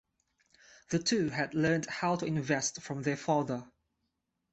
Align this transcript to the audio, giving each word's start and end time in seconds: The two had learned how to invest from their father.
The 0.89 0.97
two 0.97 1.29
had 1.29 1.53
learned 1.53 1.85
how 1.85 2.15
to 2.15 2.25
invest 2.25 2.81
from 2.81 3.03
their 3.03 3.15
father. 3.15 3.67